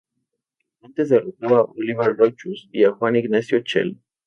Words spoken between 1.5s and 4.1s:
a Olivier Rochus y Juan Ignacio Chela.